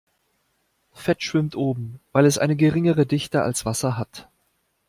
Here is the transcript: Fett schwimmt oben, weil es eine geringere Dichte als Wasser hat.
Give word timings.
Fett 0.93 1.21
schwimmt 1.21 1.55
oben, 1.55 1.99
weil 2.11 2.25
es 2.25 2.39
eine 2.39 2.55
geringere 2.55 3.05
Dichte 3.05 3.43
als 3.43 3.65
Wasser 3.67 3.99
hat. 3.99 4.27